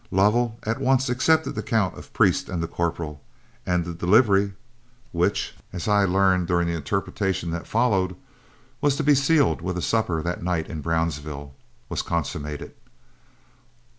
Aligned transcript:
Lovell 0.09 0.57
at 0.63 0.81
once 0.81 1.09
accepted 1.09 1.53
the 1.53 1.61
count 1.61 1.93
of 1.95 2.11
Priest 2.11 2.49
and 2.49 2.63
the 2.63 2.67
corporal; 2.67 3.21
and 3.67 3.85
the 3.85 3.93
delivery, 3.93 4.53
which, 5.11 5.53
as 5.71 5.87
I 5.87 6.05
learned 6.05 6.47
during 6.47 6.67
the 6.67 6.73
interpreting 6.73 7.51
that 7.51 7.67
followed, 7.67 8.15
was 8.81 8.95
to 8.95 9.03
be 9.03 9.13
sealed 9.13 9.61
with 9.61 9.77
a 9.77 9.81
supper 9.83 10.23
that 10.23 10.41
night 10.41 10.67
in 10.71 10.81
Brownsville, 10.81 11.53
was 11.87 12.01
consummated. 12.01 12.73